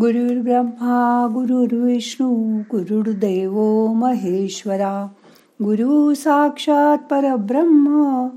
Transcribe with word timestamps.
गुरुर्ब्रह्मा 0.00 1.28
गुरुर्विष्णू 1.32 2.58
गुरुर्देव 2.58 3.86
महेश्वरा. 3.86 5.06
गुरु 5.62 6.14
साक्षात 6.14 6.98
परब्रह्म 6.98 8.28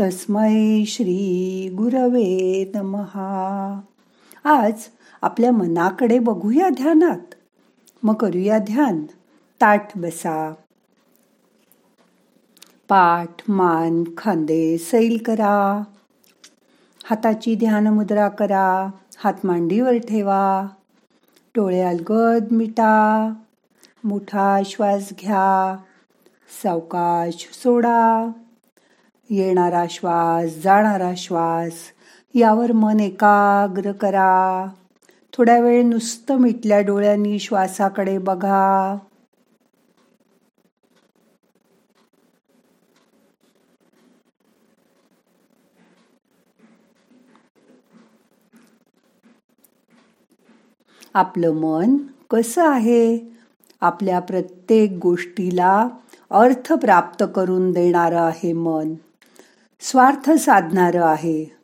तस्मै 0.00 0.84
श्री 0.86 1.68
गुरवे 1.78 2.72
नमहा 2.74 3.80
आज 4.44 4.72
आपल्या 5.22 5.52
मनाकडे 5.52 6.18
बघूया 6.18 6.68
ध्यानात. 6.68 7.34
मग 8.02 8.14
करूया 8.14 8.58
ध्यान. 8.58 9.02
ताट 9.60 9.86
बसा. 9.96 10.52
पाठ 12.88 13.50
मान 13.50 14.04
खांदे 14.18 14.78
सैल 14.78 15.18
करा. 15.26 15.84
हाताची 17.04 17.54
ध्यान 17.54 17.86
मुद्रा 17.86 18.28
करा. 18.28 18.90
हात 19.16 19.46
मांडीवर 19.46 19.96
ठेवा. 19.96 20.66
डोळे 21.56 21.80
अलगद 21.80 22.44
मिटा 22.50 23.32
मोठा 24.04 24.60
श्वास 24.64 25.12
घ्या 25.20 25.76
सावकाश 26.62 27.48
सोडा. 27.62 28.30
येणारा 29.30 29.84
श्वास 29.90 30.56
जाणारा 30.64 31.12
श्वास 31.16 31.72
यावर 32.34 32.72
मन 32.72 33.00
एकाग्र 33.00 33.92
करा. 33.92 34.66
थोड्या 35.32 35.60
वेळ 35.60 35.84
नुसतं 35.84 36.36
मिटल्या 36.36 36.80
डोळ्यांनी 36.80 37.38
श्वासाकडे 37.38 38.18
बघा. 38.18 38.98
आपलं 51.14 51.52
मन 51.52 51.96
कसं 52.30 52.68
आहे? 52.68 53.18
आपल्या 53.80 54.20
प्रत्येक 54.20 54.98
गोष्टीला 55.02 55.88
अर्थ 56.30 56.72
प्राप्त 56.72 57.24
करून 57.34 57.72
देणारं 57.72 58.20
आहे 58.20 58.52
मन. 58.52 58.94
स्वार्थ 59.80 60.30
साधणारं 60.30 61.04
आहे. 61.04 61.56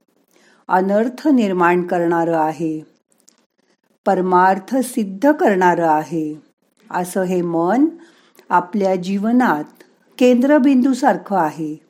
अनर्थ 0.68 1.28
निर्माण 1.28 1.82
करणारं 1.82 2.36
आहे. 2.36 2.80
परमार्थ 4.06 4.76
सिद्ध 4.76 5.32
करणारं 5.32 5.88
आहे. 5.88 6.42
असं 6.90 7.22
हे 7.22 7.42
मन 7.42 7.86
आपल्या 8.48 8.96
जीवनात 8.96 9.64
केंद्रबिंदूसारखं 10.18 11.36
आहे. 11.36 11.80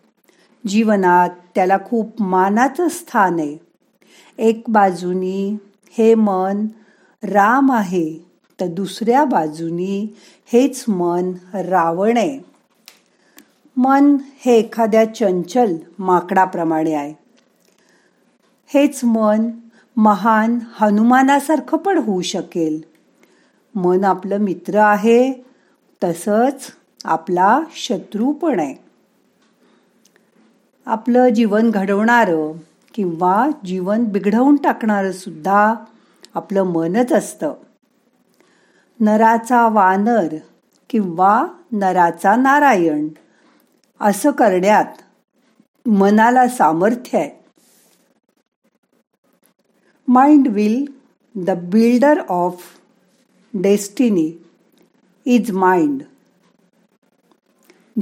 जीवनात 0.67 1.30
त्याला 1.55 1.78
खूप 1.91 2.22
मानाचं 2.22 2.89
स्थान 2.89 3.39
आहे. 3.39 3.58
एक 4.39 4.64
बाजूनी 4.69 5.56
हे 5.98 6.14
मन 6.14 6.67
राम 7.23 7.73
आहे 7.73 8.27
तर 8.61 8.67
दुसऱ्या 8.67 9.25
बाजूनी 9.25 10.15
हेच 10.53 10.85
मन 10.89 11.33
रावण 11.55 12.17
आहे. 12.17 12.41
मन 13.77 14.17
हे 14.45 14.59
एखाद्या 14.59 15.15
चंचल 15.15 15.77
माकडाप्रमाणे 15.98 16.95
आहे. 16.95 17.15
हेच 18.67 19.05
मन 19.05 19.51
महान 19.97 20.59
हनुमानासारखं 20.81 21.79
पण 21.79 21.98
होऊ 21.98 22.23
शकेल. 22.23 22.81
मन 23.75 24.05
आपलं 24.05 24.37
मित्र 24.37 24.79
आहे 24.79 25.33
तसंच 26.05 26.67
आपला 27.05 27.61
शत्रू 27.77 28.33
पण 28.33 28.61
आहे. 28.61 28.75
आपलं 30.87 31.29
जीवन 31.29 31.71
घडवणारं 31.71 32.53
किंवा 32.95 33.51
जीवन 33.65 34.05
बिघडवून 34.05 34.57
टाकणारं 34.57 35.13
सुद्धा 35.13 35.75
आपलं 36.34 36.62
मनच 36.62 37.12
असतं. 37.12 37.55
नराचा 39.00 39.69
वानर 39.69 40.34
किंवा 40.91 41.47
नराचा 41.73 42.36
नारायण 42.36 43.09
असं 44.00 44.31
करण्यात 44.31 44.85
मनाला 45.89 46.48
सामर्थ्य 46.48 47.18
आहे. 47.18 47.45
Mind 50.08 50.48
will 50.48 50.85
the 51.36 51.51
builder 51.51 52.18
of 52.29 52.62
destiny 53.55 54.45
is 55.24 55.51
mind 55.51 56.02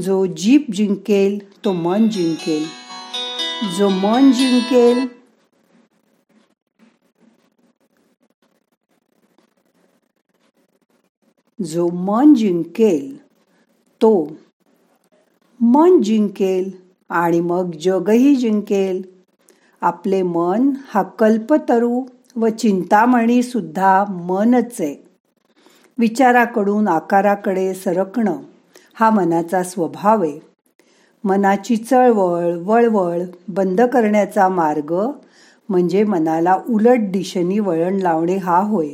जो 0.01 0.27
जीप 0.27 0.67
जिंकेल 0.73 1.65
तो 1.65 1.73
मन 1.73 2.09
जिंकेल. 2.09 2.67
जो 3.79 3.89
मन 3.89 4.33
जिंकेल 4.33 5.18
जो 11.61 11.89
मन 11.89 12.35
जिंकेल 12.35 13.17
तो 14.03 14.29
मन 15.61 16.03
जिंकेल 16.03 16.71
आणि 17.11 17.41
मग 17.41 17.71
जगही 17.71 18.37
जिंकेल. 18.37 19.03
आपले 19.81 20.23
मन 20.23 20.71
हा 20.89 21.03
कल्पतरू 21.03 22.03
व 22.37 22.49
चिंतामणी 22.49 23.43
सुद्धा 23.43 24.05
मनच 24.11 24.81
आहे. 24.81 24.97
विचाराकडून 25.99 26.89
आकाराकडे 26.89 27.75
सरकणं 27.75 28.37
हा 28.95 29.11
मनाचा 29.11 29.63
स्वभाव 29.63 30.23
आहे. 30.23 30.39
मनाची 31.25 31.77
चळवळ 31.77 32.55
वळवळ 32.55 33.23
बंद 33.49 33.81
करण्याचा 33.81 34.49
मार्ग 34.49 34.95
म्हणजे 35.69 36.05
मनाला 36.05 36.59
उलट 36.69 37.11
दिशेने 37.11 37.59
वळण 37.59 37.95
लावणे 37.95 38.37
हा 38.37 38.59
होय. 38.59 38.89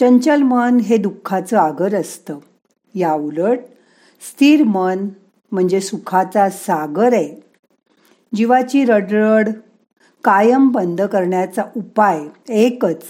चंचल 0.00 0.42
मन 0.42 0.76
हे 0.76 0.96
दुःखाचं 0.96 1.58
आगर 1.58 1.94
असतं. 1.94 2.38
या 2.94 3.12
उलट 3.12 3.58
स्थिर 4.20 4.64
मन 4.64 5.08
म्हणजे 5.52 5.80
सुखाचा 5.80 6.50
सागर 6.50 7.12
आहे. 7.12 7.42
जीवाची 8.34 8.84
रडरड 8.84 9.48
कायम 10.24 10.68
बंद 10.68 11.02
करण्याचा 11.02 11.62
उपाय 11.76 12.20
एकच 12.48 13.02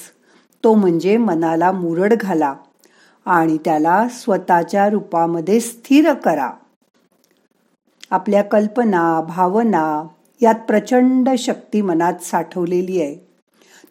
तो 0.64 0.74
म्हणजे 0.74 1.16
मनाला 1.16 1.72
मुरड 1.72 2.14
घाला 2.14 2.54
आणि 3.24 3.58
त्याला 3.64 4.08
स्वतःच्या 4.08 4.88
रूपामध्ये 4.88 5.60
स्थिर 5.60 6.12
करा. 6.12 6.50
आपल्या 8.10 8.42
कल्पना 8.42 9.20
भावना 9.20 10.06
यात 10.42 10.54
प्रचंड 10.54 11.28
शक्ती 11.38 11.82
मनात 11.82 12.22
साठवलेली 12.22 13.02
आहे. 13.02 13.28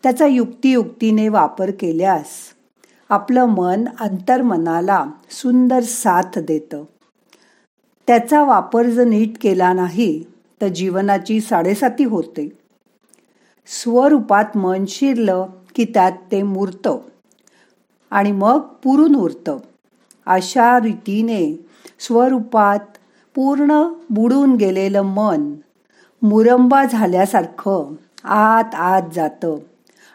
त्याचा 0.04 0.26
युक्तियुक्तीने 0.26 1.30
वापर 1.30 1.72
केल्यास 1.80 2.26
आपलं 3.10 3.46
मन 3.46 3.86
अंतर्मनाला 4.00 5.06
सुंदर 5.32 5.80
साथ 5.80 6.40
देतं. 6.40 6.84
त्याचा 8.08 8.44
वापर 8.44 8.86
जर 8.86 9.04
नीट 9.04 9.38
केला 9.42 9.74
नाही 9.74 10.24
तर 10.62 10.68
जीवनाची 10.68 11.42
साडेसाती 11.42 12.04
होते. 12.04 12.50
स्वरूपात 13.68 14.58
मन 14.58 14.86
शिरलं 14.88 15.46
की 15.76 15.86
त्यात 15.86 16.12
ते 16.32 16.44
मुरतं 16.44 16.98
आणि 18.12 18.32
मग 18.32 18.60
पुरून 18.60 19.16
उरतं. 19.16 19.58
अशा 20.26 20.80
रीतीने 20.80 21.68
स्वरूपात 22.00 22.98
पूर्ण 23.36 23.84
बुडून 24.10 24.56
गेलेलं 24.56 25.02
मन 25.02 25.54
मुरंबा 26.22 26.86
झाल्यासारखं 26.86 27.94
आत 28.24 28.76
आत 28.76 29.02
जातं 29.14 29.56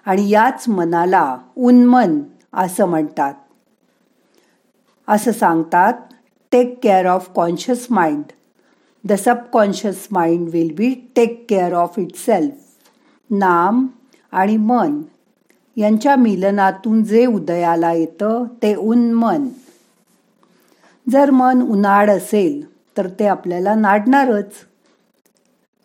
आणि 0.04 0.30
याच 0.30 0.68
मनाला 0.68 1.38
उन्मन 1.56 2.20
असं 2.56 2.86
म्हणतात. 2.86 3.34
असं 5.08 5.32
सांगतात 5.32 5.92
take 6.52 6.78
care 6.82 7.06
of 7.06 7.30
conscious 7.34 7.86
mind 7.90 8.22
the 9.04 9.12
subconscious 9.12 10.08
mind 10.10 10.48
will 10.52 10.74
be 10.74 10.94
take 11.16 11.46
care 11.48 11.72
of 11.72 11.94
it 11.98 12.16
self 12.16 12.54
नाम 13.30 13.86
आणि 14.32 14.56
मन 14.56 15.02
यांच्या 15.76 16.16
मिलनातून 16.16 17.04
जे 17.04 17.26
उदयाला 17.26 17.92
येतं 17.92 18.44
ते 18.62 18.74
उन्मन. 18.74 19.48
जर 21.10 21.30
मन 21.30 21.62
उन्हाळ 21.62 22.10
असेल 22.10 22.76
तर 22.96 23.08
ते 23.08 23.26
आपल्याला 23.26 23.74
नाडणारच. 23.74 24.52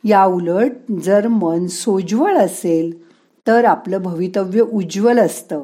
या 0.04 0.26
उलट 0.26 0.72
जर 1.04 1.28
मन 1.28 1.68
सोज्वळ 1.68 2.38
असेल 2.38 3.10
तर 3.48 3.66
आपलं 3.66 4.02
भवितव्य 4.02 4.62
उज्ज्वल 4.62 5.20
असतं. 5.20 5.64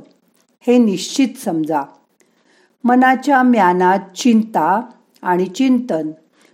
हे 0.67 0.77
निश्चित 0.77 1.27
समजा. 1.45 1.83
मनाच्या 2.83 3.43
म्यानात 3.43 3.99
चिंता 4.15 4.81
आणि 5.21 5.45
चिंतन 5.45 6.11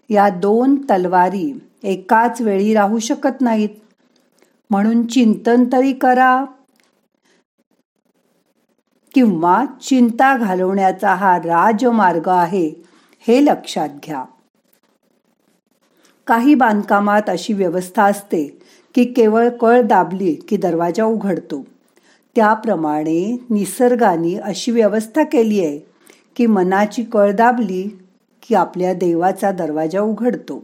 या 0.09 0.29
दोन 0.29 0.75
तलवारी 0.75 1.59
एकाच 1.83 2.41
वेळी 2.41 2.73
राहू 2.73 2.99
शकत 2.99 3.41
नाहीत. 3.41 3.69
म्हणून 4.69 5.07
चिंतन 5.07 5.63
तरी 5.73 5.93
करा. 5.93 6.45
किंवा 9.13 9.65
चिंता 9.81 10.37
घालवण्याचा 10.37 11.13
हा 11.13 11.37
राजमार्ग 11.37 12.27
आहे 12.27 12.83
हे 13.27 13.45
लक्षात 13.45 13.89
घ्या. 13.89 14.25
काही 16.27 16.55
बांधकामात 16.55 17.21
अशी 17.27 17.53
व्यवस्था 17.53 18.03
असते 18.03 18.59
की 18.95 19.03
केवळ 19.03 19.49
कळ 19.49 19.81
दाबली 19.81 20.35
की 20.35 20.57
दरवाजा 20.57 21.03
उघडतो. 21.03 21.65
त्याप्रमाणे 22.35 23.37
निसर्गाने 23.49 24.35
अशी 24.35 24.71
व्यवस्था 24.71 25.23
केली 25.23 25.65
आहे 25.65 25.79
की 26.35 26.45
मनाची 26.45 27.03
कळ 27.03 27.31
दाबली 27.31 27.99
की 28.41 28.55
आपल्या 28.55 28.93
देवाचा 28.93 29.51
दरवाजा 29.51 30.01
उघडतो. 30.01 30.63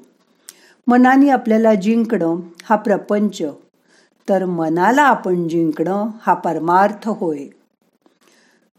मनाने 0.88 1.30
आपल्याला 1.30 1.74
जिंकणं 1.74 2.40
हा 2.64 2.75
प्रपंच 2.75 3.42
तर 4.30 4.46
मनाला 4.46 5.02
आपण 5.02 5.48
जिंकणं 5.48 6.10
हा 6.22 6.34
परमार्थ 6.34 7.10
होय. 7.10 7.46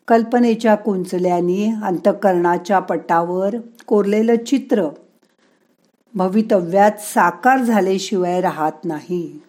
कल्पनेच्या 0.08 0.75
कुंचल्याने 0.75 1.75
अंतकरणाच्या 1.82 2.79
पटावर 2.79 3.55
कोरलेलं 3.87 4.37
चित्र 4.37 4.88
भवितव्यात 6.14 6.93
साकार 6.99 7.62
झाल्याशिवाय 7.62 8.40
राहत 8.40 8.85
नाही. 8.85 9.40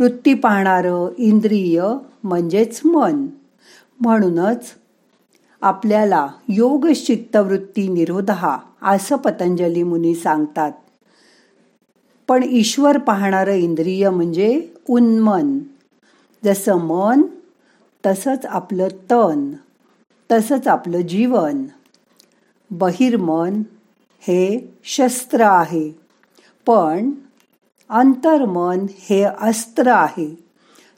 वृत्ती 0.00 0.34
पाहणारं 0.34 1.08
इंद्रिय 1.18 1.84
म्हणजेच 2.24 2.80
मन. 2.84 3.26
म्हणूनच 4.00 4.66
आपल्याला 5.60 6.28
योग 6.48 6.86
चित्तवृत्ती 6.86 7.88
निरोधा 7.88 8.58
असं 8.82 9.16
पतंजली 9.16 9.82
मुनी 9.82 10.14
सांगतात. 10.14 10.72
पण 12.28 12.42
ईश्वर 12.42 12.98
पाहणारं 12.98 13.52
इंद्रिय 13.52 14.10
म्हणजे 14.10 14.68
उन्मन. 14.88 15.58
जसं 16.44 16.74
मन 16.74 17.22
तसंच 18.06 18.46
आपलं 18.46 18.88
तन 18.88 19.52
तसंच 20.32 20.68
आपलं 20.68 21.00
जीवन. 21.00 21.64
बहिर्मन 22.70 23.62
हे 24.20 24.74
शस्त्र 24.84 25.40
आहे. 25.40 25.92
पण 26.66 27.10
अंतर्मन 27.90 28.86
हे 28.90 29.22
अस्त्र 29.22 29.88
आहे. 29.88 30.38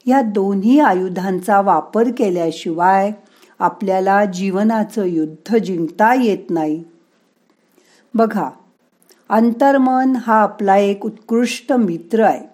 या 0.06 0.22
दोन्ही 0.22 0.80
आयुधांचा 0.80 1.60
वापर 1.60 2.04
केल्याशिवाय 2.16 3.12
आपल्याला 3.58 4.24
जीवनाचं 4.24 5.04
युद्ध 5.04 5.56
जिंकता 5.56 6.14
येत 6.14 6.50
नाही. 6.50 6.84
बघा 8.14 8.50
अंतर्मन 9.28 10.16
हा 10.16 10.42
आपला 10.42 10.76
एक 10.76 11.06
उत्कृष्ट 11.06 11.72
मित्र 11.72 12.24
आहे. 12.24 12.46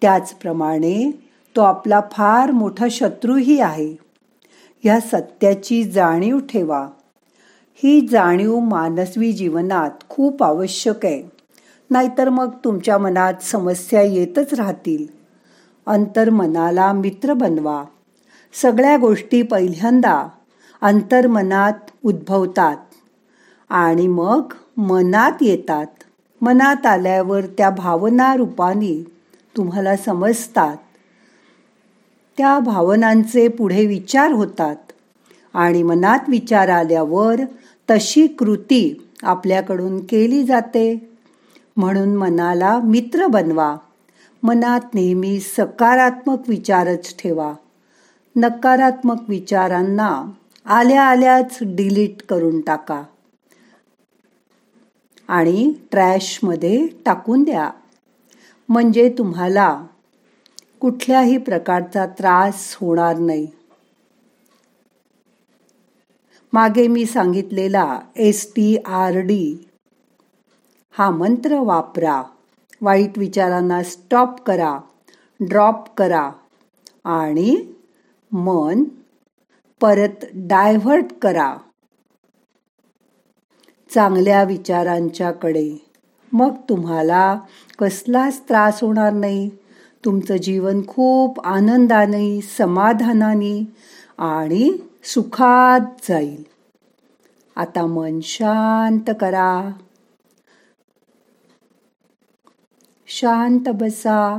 त्याचप्रमाणे 0.00 1.10
तो 1.56 1.60
आपला 1.60 2.00
फार 2.12 2.50
मोठा 2.50 2.86
शत्रूही 2.90 3.60
आहे. 3.60 3.96
या 4.84 5.00
सत्याची 5.00 5.84
जाणीव 5.84 6.38
ठेवा. 6.38 6.88
ही 7.74 8.06
जाणीव 8.06 8.58
मानसवी 8.58 9.32
जीवनात 9.32 9.90
खूप 10.08 10.42
आवश्यक 10.42 11.06
आहे. 11.06 11.37
नाहीतर 11.90 12.28
मग 12.28 12.50
तुमच्या 12.64 12.98
मनात 12.98 13.34
समस्या 13.42 14.02
येतच 14.02 14.54
राहतील. 14.54 15.06
अंतर्मनाला 15.86 16.92
मित्र 16.92 17.32
बनवा. 17.32 17.84
सगळ्या 18.62 18.96
गोष्टी 18.96 19.42
पहिल्यांदा 19.42 20.28
अंतर्मनात 20.80 21.90
उद्भवतात 22.04 22.76
आणि 23.68 24.06
मग 24.06 24.52
मनात 24.76 25.32
येतात. 25.40 25.86
मनात 26.40 26.86
आल्यावर 26.86 27.40
त्या 27.40 27.70
भावना 27.70 28.36
रूपाने 28.36 29.04
तुम्हाला 29.56 29.96
समजतात. 29.96 30.76
त्या 32.38 32.58
भावनांचे 32.58 33.48
पुढे 33.48 33.86
विचार 33.86 34.32
होतात 34.32 34.76
आणि 35.54 35.82
मनात 35.82 36.18
विचार 36.28 36.68
आल्यावर 36.68 37.40
तशी 37.90 38.26
कृती 38.26 39.08
आपल्याकडून 39.22 40.04
केली 40.04 40.42
जाते. 40.44 41.17
म्हणून 41.78 42.16
मनाला 42.16 42.80
मित्र 42.84 43.26
बनवा. 43.26 43.76
मनात 44.42 44.94
नेहमी 44.94 45.40
सकारात्मक 45.40 46.48
विचारच 46.48 47.16
ठेवा. 47.18 47.54
नकारात्मक 48.36 49.16
विचारांना 49.28 50.32
आल्या 50.66 51.02
आल्याच 51.02 51.58
डिलीट 51.62 52.22
करून 52.22 52.60
टाका. 52.60 53.02
आणि 55.28 55.72
ट्रॅशमध्ये 55.90 56.86
टाकून 57.06 57.42
द्या. 57.42 57.70
म्हणजे 58.68 59.14
तुम्हाला 59.18 59.84
कुठल्याही 60.80 61.38
प्रकारचा 61.38 62.06
त्रास 62.06 62.76
होणार 62.80 63.18
नाही. 63.18 63.46
मागे 66.52 66.86
मी 66.86 67.06
सांगितलेला 67.06 68.00
एस 68.16 68.52
टी 68.52 68.76
आर 68.86 69.18
डी 69.18 69.67
हा 70.98 71.10
मंत्र 71.10 71.58
वापरा. 71.58 72.22
वाईट 72.80 73.18
विचारांना 73.18 73.82
स्टॉप 73.82 74.40
करा 74.40 74.80
ड्रॉप 75.40 75.94
करा 75.96 76.30
आणि 77.04 77.72
मन 78.32 78.84
परत 79.80 80.24
डायव्हर्ट 80.34 81.04
करा. 81.22 81.56
चांगल्या 83.94 84.42
विचारांच्याकडे. 84.42 85.90
मग 86.32 86.54
तुम्हाला 86.68 87.40
कसलाच 87.78 88.40
त्रास 88.48 88.82
होणार 88.82 89.12
नाही. 89.12 89.50
तुमचं 90.04 90.36
जीवन 90.36 90.86
खूप 90.88 91.46
आनंदाने 91.46 92.40
समाधानाने 92.40 93.72
आणि 94.18 94.78
सुखात 95.04 96.06
जाईल. 96.08 96.44
आता 97.56 97.86
मन 97.86 98.20
शांत 98.22 99.14
करा. 99.20 99.70
शांत 103.08 103.68
बसा. 103.68 104.38